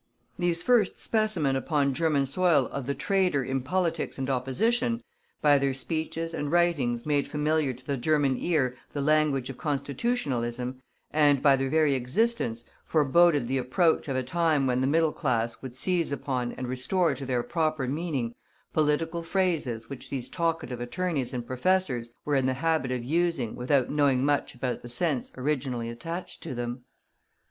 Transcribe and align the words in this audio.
These 0.39 0.63
first 0.63 0.99
specimen 0.99 1.55
upon 1.55 1.93
German 1.93 2.25
soil 2.25 2.65
of 2.69 2.87
the 2.87 2.95
trader 2.95 3.43
in 3.43 3.61
politics 3.61 4.17
and 4.17 4.31
opposition, 4.31 5.03
by 5.43 5.59
their 5.59 5.75
speeches 5.75 6.33
and 6.33 6.51
writings 6.51 7.05
made 7.05 7.27
familiar 7.27 7.71
to 7.71 7.85
the 7.85 7.97
German 7.97 8.35
ear 8.35 8.75
the 8.93 9.01
language 9.01 9.51
of 9.51 9.59
Constitutionalism, 9.59 10.81
and 11.11 11.43
by 11.43 11.55
their 11.55 11.69
very 11.69 11.93
existence 11.93 12.65
foreboded 12.83 13.47
the 13.47 13.59
approach 13.59 14.07
of 14.07 14.15
a 14.15 14.23
time 14.23 14.65
when 14.65 14.81
the 14.81 14.87
middle 14.87 15.13
class 15.13 15.61
would 15.61 15.75
seize 15.75 16.11
upon 16.11 16.53
and 16.53 16.67
restore 16.67 17.13
to 17.13 17.23
their 17.27 17.43
proper 17.43 17.87
meaning 17.87 18.33
political 18.73 19.21
phrases 19.21 19.87
which 19.87 20.09
these 20.09 20.29
talkative 20.29 20.81
attorneys 20.81 21.31
and 21.31 21.45
professors 21.45 22.15
were 22.25 22.35
in 22.35 22.47
the 22.47 22.55
habit 22.55 22.89
of 22.91 23.03
using 23.03 23.55
without 23.55 23.91
knowing 23.91 24.25
much 24.25 24.55
about 24.55 24.81
the 24.81 24.89
sense 24.89 25.31
originally 25.37 25.91
attached 25.91 26.41
to 26.41 26.55
them. 26.55 26.85